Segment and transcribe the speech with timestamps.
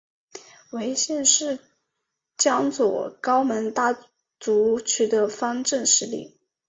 [0.71, 1.59] 为谢氏成为
[2.35, 3.95] 江左高门大
[4.39, 6.39] 族取得方镇实力。